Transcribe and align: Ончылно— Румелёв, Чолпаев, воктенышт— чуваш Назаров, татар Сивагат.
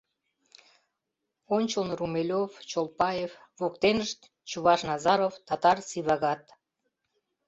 Ончылно— 1.55 1.93
Румелёв, 1.99 2.51
Чолпаев, 2.69 3.31
воктенышт— 3.59 4.19
чуваш 4.49 4.79
Назаров, 4.89 5.33
татар 5.47 5.77
Сивагат. 5.89 6.43